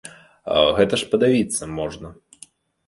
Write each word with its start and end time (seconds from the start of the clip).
Гэта 0.79 0.93
ж 1.03 1.11
падавіцца 1.13 1.63
можна! 1.79 2.07